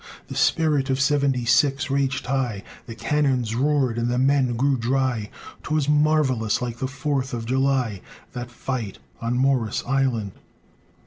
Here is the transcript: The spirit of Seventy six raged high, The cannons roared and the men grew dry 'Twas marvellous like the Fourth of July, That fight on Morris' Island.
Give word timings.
The 0.29 0.35
spirit 0.35 0.89
of 0.89 0.99
Seventy 0.99 1.45
six 1.45 1.91
raged 1.91 2.25
high, 2.25 2.63
The 2.87 2.95
cannons 2.95 3.53
roared 3.53 3.99
and 3.99 4.07
the 4.09 4.17
men 4.17 4.55
grew 4.55 4.75
dry 4.75 5.29
'Twas 5.61 5.87
marvellous 5.87 6.59
like 6.59 6.79
the 6.79 6.87
Fourth 6.87 7.35
of 7.35 7.45
July, 7.45 8.01
That 8.33 8.49
fight 8.49 8.97
on 9.21 9.37
Morris' 9.37 9.83
Island. 9.85 10.31